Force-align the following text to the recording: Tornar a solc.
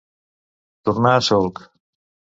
Tornar 0.89 1.13
a 1.19 1.23
solc. 1.31 1.65